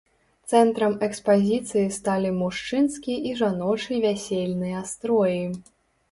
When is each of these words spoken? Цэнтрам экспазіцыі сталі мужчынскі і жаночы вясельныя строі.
Цэнтрам 0.51 0.93
экспазіцыі 1.07 1.91
сталі 1.97 2.31
мужчынскі 2.37 3.13
і 3.31 3.33
жаночы 3.41 3.99
вясельныя 4.05 4.81
строі. 4.93 5.37